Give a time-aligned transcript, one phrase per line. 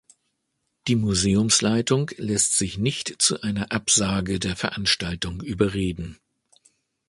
[0.87, 6.17] Die Museumsleitung lässt sich nicht zu einer Absage der Veranstaltung überreden.